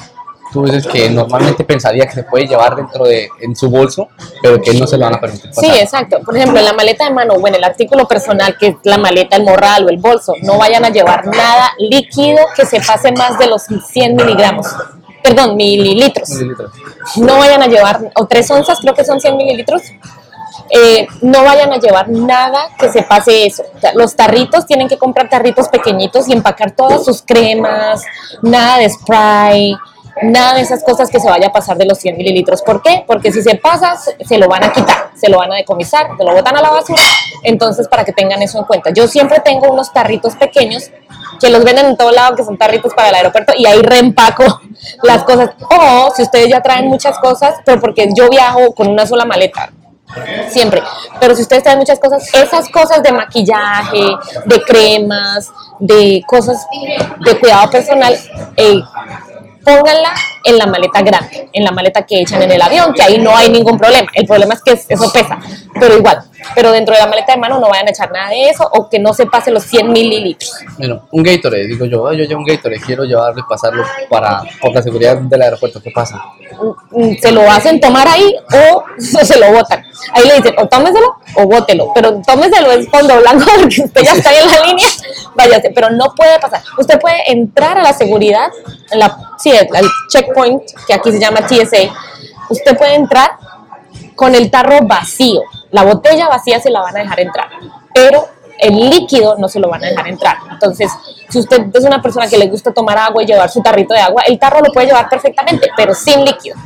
[0.51, 4.09] tú dices que normalmente pensaría que se puede llevar dentro de en su bolso
[4.41, 6.19] pero que no se lo van a permitir pasar Sí, exacto.
[6.25, 8.97] Por ejemplo, en la maleta de mano o en el artículo personal, que es la
[8.97, 13.11] maleta, el morral o el bolso, no vayan a llevar nada líquido que se pase
[13.11, 14.65] más de los 100 miligramos.
[15.23, 16.29] Perdón, mililitros.
[16.29, 16.71] Mililitros.
[17.17, 19.81] No vayan a llevar, o tres onzas, creo que son 100 mililitros.
[20.71, 23.63] Eh, no vayan a llevar nada que se pase eso.
[23.75, 28.03] O sea, los tarritos tienen que comprar tarritos pequeñitos y empacar todas sus cremas,
[28.41, 29.75] nada de spray,
[30.21, 32.61] nada de esas cosas que se vaya a pasar de los 100 mililitros.
[32.61, 33.03] ¿Por qué?
[33.07, 36.23] Porque si se pasa, se lo van a quitar, se lo van a decomisar, se
[36.23, 37.01] lo botan a la basura.
[37.43, 38.91] Entonces, para que tengan eso en cuenta.
[38.91, 40.91] Yo siempre tengo unos tarritos pequeños
[41.39, 44.43] que los venden en todo lado, que son tarritos para el aeropuerto, y ahí reempaco
[45.03, 45.51] las cosas.
[45.69, 49.71] O si ustedes ya traen muchas cosas, pero porque yo viajo con una sola maleta,
[50.49, 50.81] siempre.
[51.19, 54.05] Pero si ustedes traen muchas cosas, esas cosas de maquillaje,
[54.45, 56.65] de cremas, de cosas
[57.25, 58.17] de cuidado personal,
[58.57, 58.81] eh,
[59.63, 63.17] pónganla en la maleta grande, en la maleta que echan en el avión, que ahí
[63.17, 64.09] no hay ningún problema.
[64.13, 65.39] El problema es que eso pesa,
[65.79, 66.23] pero igual.
[66.55, 68.89] Pero dentro de la maleta de mano no vayan a echar nada de eso o
[68.89, 70.51] que no se pase los 100 mililitros.
[70.77, 74.41] Bueno, un Gatorade, digo yo, "Ay, yo llevo un Gatorade, quiero llevarlo y pasarlo para,
[74.61, 76.21] por la seguridad del aeropuerto, ¿qué pasa?
[76.91, 79.83] Mm, se lo hacen tomar ahí o se lo botan.
[80.13, 84.13] Ahí le dicen, o tómeselo o bótelo, pero tómeselo en fondo blanco porque usted ya
[84.13, 84.87] está en la línea,
[85.35, 86.61] váyase, pero no puede pasar.
[86.77, 88.49] Usted puede entrar a la seguridad,
[88.91, 89.67] en la, sí, el
[90.09, 91.93] checkpoint, que aquí se llama TSA,
[92.49, 93.31] usted puede entrar
[94.15, 97.49] con el tarro vacío, la botella vacía se la van a dejar entrar,
[97.93, 100.37] pero el líquido no se lo van a dejar entrar.
[100.51, 100.91] Entonces,
[101.29, 104.01] si usted es una persona que le gusta tomar agua y llevar su tarrito de
[104.01, 106.57] agua, el tarro lo puede llevar perfectamente, pero sin líquido.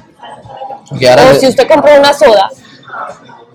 [0.91, 2.49] O si usted compró una soda,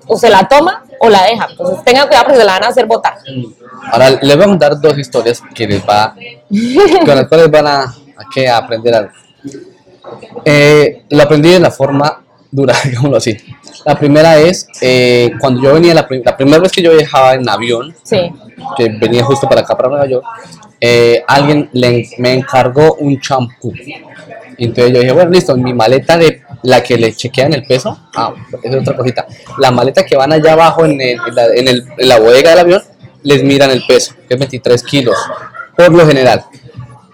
[0.07, 1.46] o se la toma o la deja.
[1.50, 3.14] Entonces, tenga cuidado porque se la van a hacer botar.
[3.92, 6.14] Ahora les voy a contar dos historias que les va,
[7.04, 9.11] con las cuales van a, a que aprender algo.
[10.44, 13.37] Eh, lo aprendí de la forma dura, digámoslo así.
[13.84, 17.34] La primera es eh, cuando yo venía, la, prim- la primera vez que yo viajaba
[17.34, 18.30] en avión, Sí.
[18.76, 20.24] que venía justo para acá, para Nueva York,
[20.80, 23.72] eh, alguien le, me encargó un champú.
[24.58, 27.99] Entonces yo dije, bueno, listo, en mi maleta de la que le chequean el peso,
[28.16, 29.27] ah, esa es otra cosita.
[29.59, 32.51] La maleta que van allá abajo en, el- en la, en el- en la bodega
[32.51, 32.83] del avión,
[33.23, 35.16] les miran el peso, que es 23 kilos,
[35.77, 36.44] por lo general.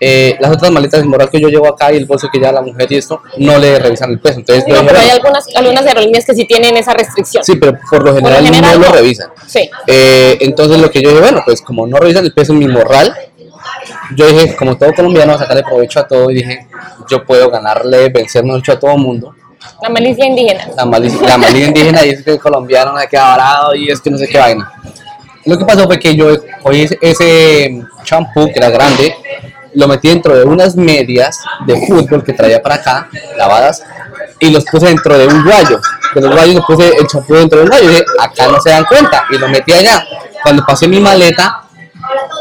[0.01, 2.53] Eh, las otras maletas de moral que yo llevo acá y el bolso que lleva
[2.53, 4.41] la mujer y esto, no le revisan el peso.
[4.41, 7.43] Entonces No, pero hay algunas, algunas aerolíneas que sí tienen esa restricción.
[7.45, 9.29] sí, pero por lo Por lo general, no lo revisan.
[9.47, 9.71] Sí.
[9.87, 12.69] Eh, entonces lo que yo dije, bueno, pues como no revisan el peso en mi
[12.69, 13.15] morral,
[14.17, 16.67] yo dije, como todo colombiano, sacarle provecho a todo y dije,
[17.09, 19.35] yo puedo ganarle, vencer mucho a todo mundo.
[19.83, 20.67] La malicia indígena.
[20.77, 23.91] La malicia, la malicia indígena y es que el colombiano no se queda varado y
[23.91, 24.71] es que no sé qué vaina.
[25.47, 26.31] Lo que pasó fue que yo
[26.73, 29.15] ese- ese champú que era grande,
[29.75, 33.83] lo metí dentro de unas medias de fútbol que traía para acá, lavadas,
[34.41, 35.81] y los puse dentro de un guayo.
[36.15, 38.61] De los guayos los puse el champú dentro de un guayo y dije, acá no
[38.61, 40.07] se dan cuenta, y lo metí allá.
[40.43, 41.63] Cuando pasé mi maleta,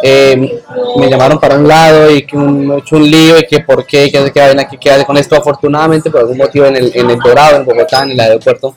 [0.01, 0.59] eh,
[0.97, 3.61] me llamaron para un lado y que un, me he hecho un lío y que
[3.61, 5.35] por qué, que que vaina, que qué con esto.
[5.35, 8.75] Afortunadamente, por algún motivo, en el, en el Dorado, en Bogotá, en el aeropuerto,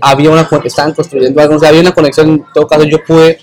[0.00, 2.28] había una, estaban construyendo algo, o sea, había una conexión.
[2.30, 3.38] En todo caso, yo pude,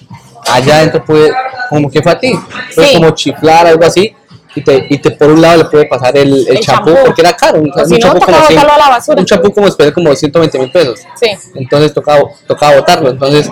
[0.47, 1.32] allá adentro pude,
[1.69, 2.34] como que fue a ti,
[2.73, 2.95] fue Sí.
[2.95, 4.15] como chiflar, algo así.
[4.55, 7.05] Y te, y te por un lado le puede pasar el, el, El champú, champú.
[7.05, 7.60] porque era caro.
[7.62, 9.19] Un, O si un no, champú la basura.
[9.19, 10.99] un champú como como 120 mil pesos.
[11.21, 11.27] Sí.
[11.53, 13.10] Entonces tocaba, tocaba botarlo.
[13.12, 13.47] Entonces,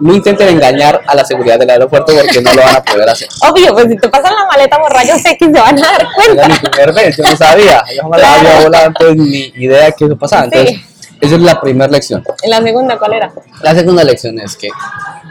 [0.00, 3.28] no intenten engañar a la seguridad del aeropuerto porque no lo van a poder hacer.
[3.50, 6.10] Obvio, pues si te pasan la maleta por rayos X se van a dar Era
[6.14, 6.48] cuenta.
[6.48, 10.04] mi primer vez, yo no sabía, yo jamás la había volado, entonces ni idea que
[10.06, 10.44] eso pasaba.
[10.44, 11.16] Entonces, Sí.
[11.20, 12.22] esa es la primera lección.
[12.42, 13.32] En la segunda, ¿cuál era?
[13.62, 14.68] La segunda lección es que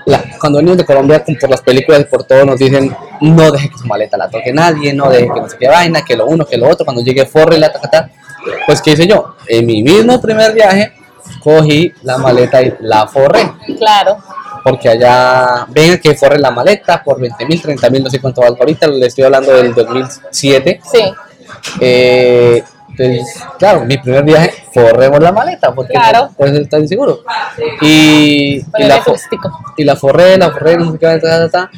[0.06, 3.70] la- cuando venimos de Colombia, por las películas y por todo, nos dicen no deje
[3.70, 6.26] que su maleta la toque nadie, no deje que no sé qué vaina, que lo
[6.26, 6.84] uno, que lo otro.
[6.86, 8.10] Cuando llegue forre la tacata,
[8.66, 9.36] pues ¿qué hice yo?
[9.48, 10.94] En mi mismo primer viaje,
[11.40, 13.52] cogí la maleta y la forré.
[13.78, 14.18] Claro.
[14.64, 18.40] porque allá venga que forre la maleta por 20 mil, 30 mil, no sé cuánto
[18.42, 20.80] valga ahorita, le estoy hablando del 2007.
[20.90, 21.14] Sí.
[21.82, 26.28] Eh, entonces, claro, mi primer viaje, forremos la maleta, porque Claro.
[26.28, 27.22] no puedes estar inseguro.
[27.82, 29.04] Y, y, la,
[29.78, 31.72] y la forré, la forré, no sé qué, ta, ta, ta.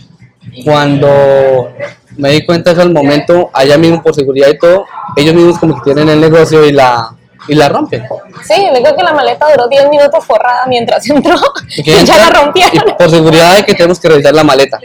[0.63, 1.69] Cuando
[2.17, 5.57] me di cuenta de eso al momento, allá mismo por seguridad y todo, ellos mismos
[5.57, 7.15] como que tienen el negocio y la,
[7.47, 8.07] y la rompen.
[8.47, 11.35] Sí, le digo que la maleta duró 10 minutos forrada mientras entró
[11.77, 12.89] y ya la rompieron.
[12.89, 14.79] Y por seguridad de que tenemos que revisar la maleta.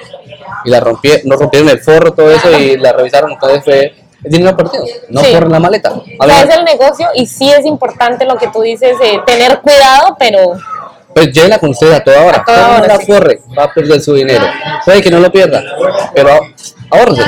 [0.64, 3.30] Y la rompí, no rompieron el forro, todo eso, y la revisaron.
[3.32, 4.84] Entonces fue es dinero perdido.
[5.08, 5.32] No Sí.
[5.32, 5.92] la maleta.
[6.18, 9.60] O sea, es el negocio y sí es importante lo que tú dices, eh, tener
[9.60, 10.52] cuidado, pero
[11.14, 12.36] Pues llévela con usted a toda hora.
[12.38, 13.06] A toda ¿Cómo hora, la sí.
[13.06, 13.40] forre?
[13.58, 14.44] Va a perder su dinero.
[14.84, 15.62] Puede que no lo pierda,
[16.14, 16.38] pero
[16.90, 17.22] ahórrese.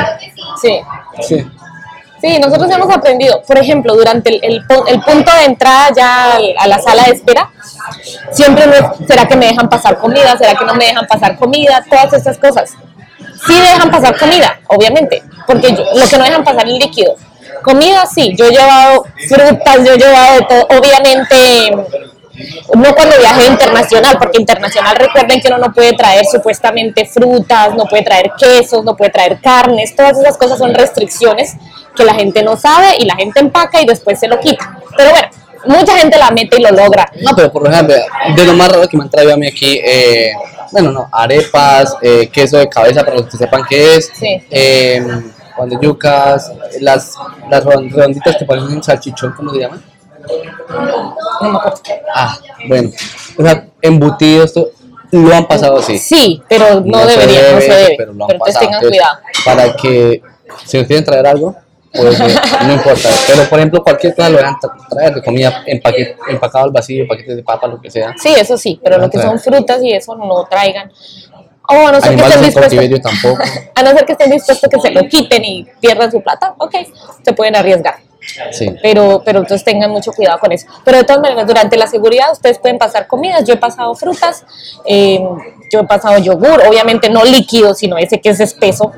[0.60, 0.80] sí.
[1.22, 1.46] Sí.
[2.22, 6.38] Sí, nosotros hemos aprendido, por ejemplo, durante el, el pu- el punto de entrada ya
[6.56, 7.50] a la sala de espera,
[8.30, 8.64] siempre
[9.08, 10.38] ¿será que me dejan pasar comida?
[10.38, 11.84] ¿Será que no me dejan pasar comida?
[11.90, 12.70] Todas estas cosas.
[13.44, 17.16] Sí dejan pasar comida, obviamente, porque yo- lo que no dejan pasar es líquido.
[17.64, 21.70] Comida sí, yo he llevado frutas, yo he llevado todo, obviamente
[22.74, 27.84] no cuando viaje internacional, porque internacional recuerden que uno no puede traer supuestamente frutas, no
[27.84, 31.54] puede traer quesos, no puede traer carnes, todas esas cosas son restricciones
[31.94, 34.78] que la gente no sabe y la gente empaca y después se lo quita.
[34.96, 35.28] Pero bueno,
[35.66, 37.10] mucha gente la mete y lo logra.
[37.20, 37.94] No, pero por ejemplo,
[38.34, 40.32] de lo más raro que me han traído a mí aquí, eh,
[40.70, 44.42] bueno, no, arepas, eh, queso de cabeza para los que sepan qué es, Sí.
[44.50, 45.04] eh,
[45.56, 47.12] pan de yucas, las,
[47.50, 49.82] las redon- redonditas que parecen un salchichón, ¿cómo se llaman?
[51.40, 51.80] No me acuerdo.
[52.14, 52.90] Ah, bueno,
[53.38, 54.52] o sea, embutidos,
[55.10, 55.98] lo han pasado así.
[55.98, 57.94] Sí, pero no, se debería, no se debe.
[57.98, 58.60] pero lo han Pero pasado.
[58.60, 59.18] tengan Entonces, cuidado.
[59.44, 60.22] Para que,
[60.64, 61.54] si nos quieren traer algo,
[61.92, 62.34] pues eh,
[62.66, 63.08] no importa.
[63.26, 67.06] Pero, por ejemplo, cualquier cosa lo dejan tra- traer de comida empaque- empacado al vacío,
[67.06, 68.14] paquetes de papa, lo que sea.
[68.16, 70.90] Sí, eso sí, pero lo que son frutas y eso no traigan.
[71.68, 73.70] O a no ser que Animales estén en cautiverio dispuestos, tampoco.
[73.74, 76.54] a no ser que estén dispuestos a que se lo quiten y pierdan su plata,
[76.58, 76.74] ok,
[77.24, 77.96] se pueden arriesgar.
[78.82, 80.66] Pero, pero entonces tengan mucho cuidado con eso.
[80.84, 83.44] Pero de todas maneras, durante la seguridad ustedes pueden pasar comidas.
[83.44, 84.44] Yo he pasado frutas,
[84.84, 85.20] eh,
[85.70, 88.92] yo he pasado yogur, obviamente no líquido, sino ese que es espeso.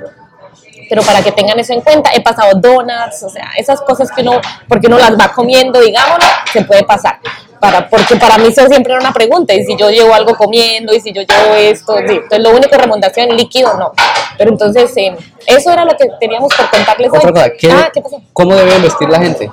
[0.89, 4.21] Pero para que tengan eso en cuenta, he pasado donuts, o sea, esas cosas que
[4.21, 7.19] uno, porque uno las va comiendo, digámoslo, se puede pasar.
[7.61, 10.93] Para, porque para mí eso siempre era una pregunta, y si yo llevo algo comiendo,
[10.95, 12.15] y si yo llevo esto, sí.
[12.15, 13.93] entonces lo único recomendación, líquido no.
[14.37, 17.33] Pero entonces, eh, eso era lo que teníamos por contarles Otra hoy.
[17.33, 18.21] cosa, ¿qué- Ah, ¿qué pasó?
[18.33, 19.51] ¿cómo debe vestir la gente?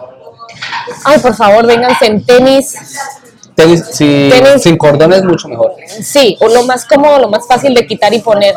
[1.06, 2.76] Ay, por favor, vénganse en tenis.
[3.56, 4.64] Tenis, si- Tenis.
[4.64, 5.74] sin cordones, mucho mejor.
[5.86, 8.56] Sí, o lo más cómodo, lo más fácil de quitar y poner.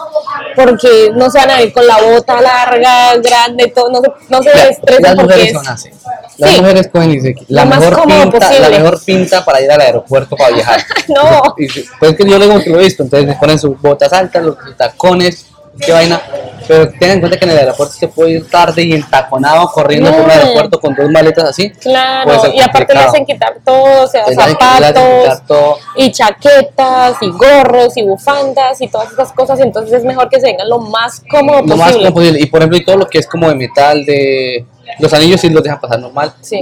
[0.57, 3.91] Porque no se van a ir con la bota larga, grande, todo.
[3.91, 5.53] No se, no se Ya, estresen porque es.
[5.53, 5.91] son así.
[6.38, 6.61] Las Sí.
[6.61, 8.68] mujeres cogen y se la Lo mejor cómodo pinta, posible.
[8.70, 10.81] la mejor pinta para ir al aeropuerto para viajar.
[11.09, 11.55] No.
[11.59, 11.68] Y,
[12.01, 14.57] pues que yo luego que lo he visto, entonces les ponen sus botas altas, los
[14.77, 15.47] tacones,
[15.81, 16.20] qué vaina.
[16.66, 20.11] Pero tengan en cuenta que en el aeropuerto se puede ir tarde y entaconado corriendo
[20.11, 20.31] por un Mm.
[20.31, 21.68] aeropuerto con dos maletas así.
[21.68, 25.77] Puede Claro, y aparte le hacen quitar todo, o sea, zapatos, todo.
[25.97, 29.61] y chaquetas, y gorros, y bufandas, y todas esas cosas.
[29.61, 32.05] Entonces es mejor que se vengan lo más cómodo lo más posible.
[32.07, 32.40] como posible.
[32.40, 34.64] Y por ejemplo, y todo lo que es como de metal, de
[34.99, 36.33] los anillos sí los dejan pasar normal.
[36.41, 36.61] Sí.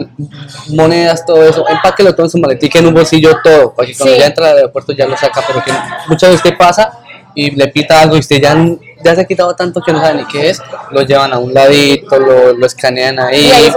[0.69, 1.69] Monedas, todo eso.
[1.69, 3.75] Empáquelo todo en su maletica, en un bolsillo, todo.
[3.75, 4.21] Para que cuando Sí.
[4.21, 5.43] ya entra al aeropuerto ya lo saca.
[5.47, 5.73] Pero que
[6.09, 6.93] muchas veces usted pasa
[7.35, 8.55] y le pita algo y usted ya,
[9.05, 10.61] ya se ha quitado tanto que no sabe ni qué es.
[10.91, 13.47] Lo llevan a un ladito, lo, lo escanean ahí.
[13.47, 13.73] Y ahí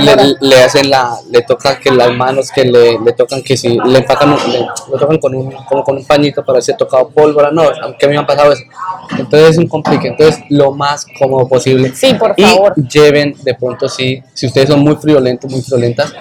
[0.00, 3.78] le, le hacen la, le tocan que las manos que le, le tocan que si
[3.78, 6.76] le empacan, le, lo tocan con un, como con un pañito para ver si ha
[6.76, 8.62] tocado pólvora, no, aunque a mí me han pasado eso.
[9.18, 11.92] Entonces es un complique, entonces lo más cómodo posible.
[11.94, 12.74] Sí, por Y favor.
[12.88, 16.12] lleven de pronto sí, si ustedes son muy friolentos, muy friolentas,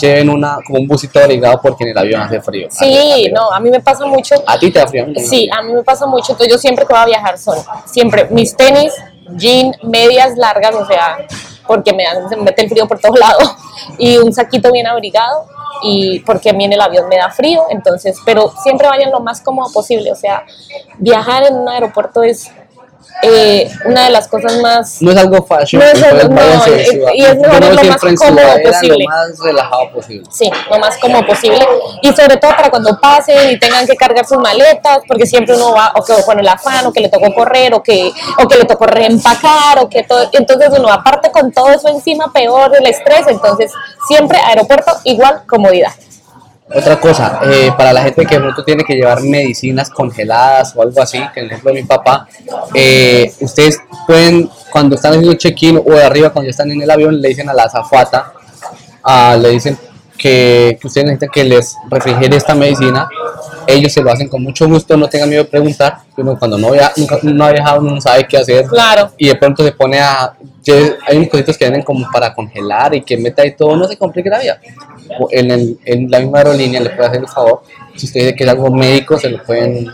[0.00, 2.68] lleven una, como un busito abrigado porque en el avión hace frío.
[2.70, 4.34] Sí, no, a mí me pasa mucho.
[4.46, 5.04] A ti te da frío.
[5.04, 6.32] a mí Sí, a mí me pasa mucho.
[6.32, 8.92] Entonces yo siempre que voy a viajar son siempre mis tenis,
[9.36, 11.18] jean, medias largas, o sea,
[11.66, 13.54] porque me, me mete el frío por todos lados,
[13.98, 15.46] y un saquito bien abrigado,
[15.82, 19.20] y porque a mí en el avión me da frío, entonces, pero siempre vayan lo
[19.20, 20.44] más cómodo posible, o sea,
[20.98, 22.50] viajar en un aeropuerto es
[23.22, 25.00] eh, una de las cosas más...
[25.00, 28.46] No es algo fashion, No es algo- no, de y- es mejor lo más cómodo
[28.64, 29.04] posible.
[29.04, 30.26] Lo más relajado posible.
[30.30, 31.66] Sí, lo más cómodo posible.
[32.02, 35.72] Y sobre todo para cuando pasen y tengan que cargar sus maletas, porque siempre uno
[35.72, 38.56] va, o que con el afán, o que le tocó correr, o que, o que
[38.58, 40.28] le tocó reempacar, o que todo.
[40.32, 43.26] Entonces uno, aparte con todo eso encima, peor el estrés.
[43.28, 43.72] Entonces,
[44.08, 45.92] siempre aeropuerto, igual comodidad.
[46.74, 50.82] Otra cosa, eh, para la gente que de pronto tiene que llevar medicinas congeladas o
[50.82, 52.26] algo así, que en el ejemplo de mi papá,
[52.74, 56.90] eh, ustedes pueden, cuando están haciendo check-in o de arriba, cuando ya están en el
[56.90, 58.32] avión, le dicen a la azafata,
[59.04, 59.78] ah, le dicen
[60.18, 63.08] que, que ustedes necesitan que les refrigere esta medicina,
[63.68, 66.72] ellos se lo hacen con mucho gusto, no tengan miedo de preguntar, uno cuando no,
[66.72, 69.12] via- nunca, no ha viajado no sabe qué hacer, Claro.
[69.16, 70.32] y de pronto se pone a.
[70.66, 73.86] lle- Hay unos cositos que vienen como para congelar y que meta y todo, no
[73.86, 74.60] se complique la vida.
[75.30, 77.62] En, el- en la misma aerolínea le puede hacer el favor.
[77.94, 79.88] Si usted dice que es algo médico, se lo pueden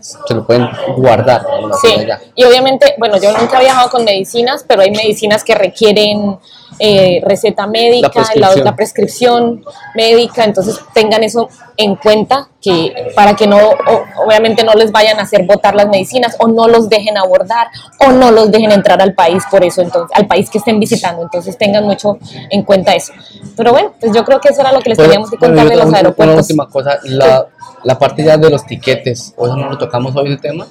[0.00, 0.68] se lo pueden
[0.98, 1.46] guardar.
[1.80, 1.94] Sí,
[2.34, 6.36] y obviamente, bueno, yo nunca he viajado con medicinas, pero hay medicinas que requieren
[6.78, 8.64] eh, receta médica, La prescripción.
[8.64, 14.72] la prescripción médica, entonces tengan eso en cuenta que para que no, o- obviamente no
[14.74, 17.68] les vayan a hacer botar las medicinas o no los dejen abordar
[18.06, 21.22] o no los dejen entrar al país por eso, entonces, al país que estén visitando,
[21.22, 22.18] entonces tengan mucho
[22.50, 23.12] en cuenta eso.
[23.56, 25.68] Pero bueno, pues yo creo que eso era lo que les Bueno, teníamos que contar
[25.68, 26.32] de los aeropuertos.
[26.34, 27.46] Una última cosa, la,
[27.84, 30.68] la parte ya de los tiquetes, eso no lo tocamos hoy el tema, o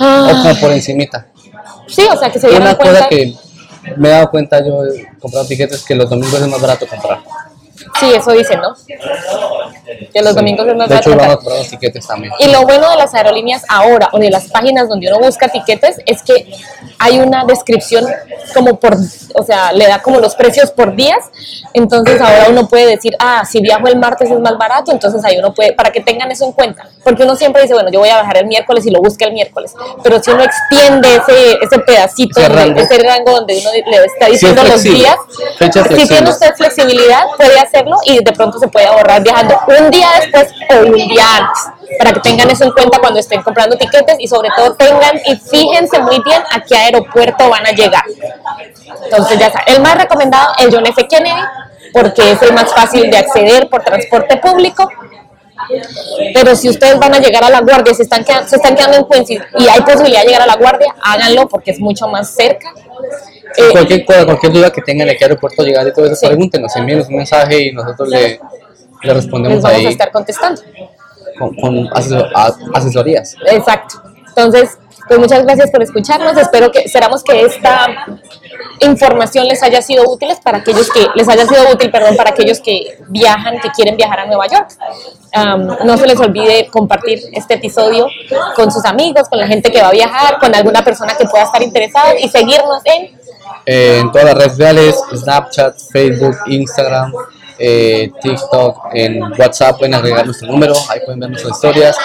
[0.00, 1.26] Ah, como por encimita.
[1.86, 2.94] sí, o sea, que se dieran Una cuenta.
[2.96, 3.34] cosa que
[3.96, 4.82] me he dado cuenta yo
[5.20, 7.20] comprar tiquetes que los domingos es más barato comprar.
[8.00, 8.74] Sí, eso dicen, ¿no?
[10.12, 11.22] Que los domingos es más De hecho, barato.
[11.26, 12.32] vamos a comprar los tiquetes también.
[12.38, 15.98] Y lo bueno de las aerolíneas ahora o de las páginas donde uno busca tiquetes
[16.06, 16.52] es que
[16.98, 18.06] hay una descripción
[18.54, 18.96] como por,
[19.34, 21.18] o sea, le da como los precios por días.
[21.74, 25.38] Entonces ahora uno puede decir, ah, si viajo el martes es más barato, entonces ahí
[25.38, 26.88] uno puede, para que tengan eso en cuenta.
[27.04, 29.32] Porque uno siempre dice, bueno, yo voy a viajar el miércoles y lo busca el
[29.32, 29.74] miércoles.
[30.02, 32.80] Pero si uno extiende ese, ese pedacito, Ese donde- rango.
[32.80, 34.98] ese rango donde uno le está diciendo los flexible.
[34.98, 35.16] días,
[35.96, 37.58] si tiene usted flexibilidad, puede
[38.04, 41.62] y de pronto se puede ahorrar viajando un día después o un día antes.
[41.98, 45.36] Para que tengan eso en cuenta cuando estén comprando tiquetes y sobre todo tengan y
[45.36, 48.04] fíjense muy bien a qué aeropuerto van a llegar.
[49.04, 51.06] Entonces ya saben, el más recomendado, el John F.
[51.06, 51.42] Kennedy,
[51.92, 54.88] porque es el más fácil de acceder por transporte público.
[56.34, 59.06] Pero si ustedes van a llegar a la guardia, se están se están quedando en
[59.06, 62.72] Quincy y hay posibilidad de llegar a la guardia, háganlo porque es mucho más cerca.
[63.56, 66.26] Eh, cualquier, duda que tengan de qué aeropuerto llegar y todo eso, Sí.
[66.26, 68.40] pregúntenos, envíenos un mensaje y nosotros le, le
[69.02, 70.60] les respondemos vamos a estar contestando.
[71.38, 73.34] con, con asesor- a- asesorías.
[73.46, 74.02] Exacto.
[74.28, 74.78] Entonces,
[75.08, 76.36] pues muchas gracias por escucharnos.
[76.36, 78.06] Espero que, esperamos que esta,
[78.80, 82.60] información les haya sido útil para aquellos que les haya sido útil, perdón, para aquellos
[82.60, 84.68] que viajan, que quieren viajar a Nueva York.
[85.34, 88.06] Um, no se les olvide compartir este episodio
[88.54, 91.44] con sus amigos, con la gente que va a viajar, con alguna persona que pueda
[91.44, 93.18] estar interesada y seguirnos en
[93.64, 97.12] Eh, en todas las redes sociales, Snapchat, Facebook, Instagram,
[97.58, 101.96] eh, TikTok, en WhatsApp pueden agregar nuestro número, ahí pueden ver nuestras historias.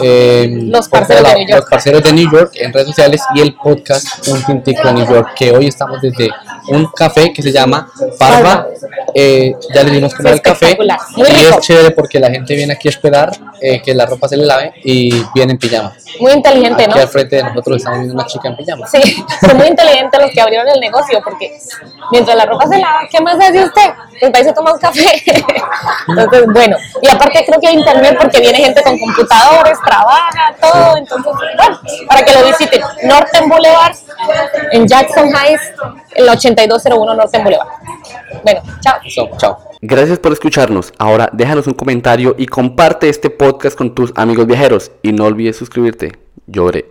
[0.00, 1.60] Eh, Los parceros de New York.
[1.60, 5.30] Los parceros de New York en redes sociales y el podcast Un Tintico New York,
[5.36, 6.30] que hoy estamos desde
[6.68, 8.42] un café que se llama Parva.
[8.42, 8.66] Parva.
[9.14, 11.58] Eh, ya le dimos Es el café muy y rico.
[11.58, 14.46] es chévere porque la gente viene aquí a esperar eh, que la ropa se le
[14.46, 15.92] lave y viene en pijama.
[16.20, 16.92] muy inteligente, ¿no?
[16.92, 18.86] Aquí al frente de nosotros estamos viendo una chica en pijama.
[18.86, 21.58] Sí, son muy inteligentes los que abrieron el negocio porque
[22.10, 23.90] mientras la ropa se lava, ¿qué más hace usted?
[24.20, 25.04] Pues y se toma un café.
[26.08, 30.96] Entonces, bueno, y aparte creo que hay internet porque viene gente con computadores, trabaja, todo.
[30.96, 32.80] Entonces, bueno, para que lo visiten.
[33.04, 33.94] Norton Boulevard,
[34.72, 35.72] en Jackson Heights,
[36.14, 37.68] el 8201 Norton Boulevard.
[38.42, 38.98] Bueno, chao.
[39.08, 39.58] So, chao.
[39.80, 40.92] Gracias por escucharnos.
[40.98, 44.92] Ahora déjanos un comentario y comparte este podcast con tus amigos viajeros.
[45.02, 46.12] Y no olvides suscribirte.
[46.46, 46.86] Lloré.